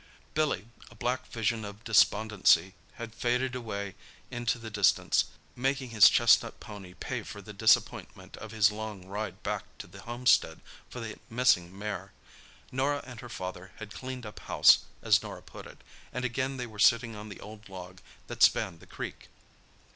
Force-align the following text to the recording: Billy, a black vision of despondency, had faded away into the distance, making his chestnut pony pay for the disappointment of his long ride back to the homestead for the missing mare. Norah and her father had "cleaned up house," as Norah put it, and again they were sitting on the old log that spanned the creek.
Billy, 0.33 0.67
a 0.89 0.95
black 0.95 1.27
vision 1.27 1.63
of 1.63 1.83
despondency, 1.83 2.73
had 2.95 3.13
faded 3.13 3.53
away 3.53 3.93
into 4.31 4.57
the 4.57 4.71
distance, 4.71 5.25
making 5.55 5.91
his 5.91 6.09
chestnut 6.09 6.59
pony 6.59 6.95
pay 6.95 7.21
for 7.21 7.39
the 7.39 7.53
disappointment 7.53 8.35
of 8.37 8.49
his 8.49 8.71
long 8.71 9.05
ride 9.05 9.43
back 9.43 9.61
to 9.77 9.85
the 9.85 10.01
homestead 10.01 10.59
for 10.89 10.99
the 11.01 11.19
missing 11.29 11.77
mare. 11.77 12.13
Norah 12.71 13.03
and 13.05 13.19
her 13.19 13.29
father 13.29 13.73
had 13.75 13.93
"cleaned 13.93 14.25
up 14.25 14.39
house," 14.39 14.79
as 15.03 15.21
Norah 15.21 15.43
put 15.43 15.67
it, 15.67 15.83
and 16.11 16.25
again 16.25 16.57
they 16.57 16.65
were 16.65 16.79
sitting 16.79 17.15
on 17.15 17.29
the 17.29 17.39
old 17.39 17.69
log 17.69 18.01
that 18.25 18.41
spanned 18.41 18.79
the 18.79 18.87
creek. 18.87 19.27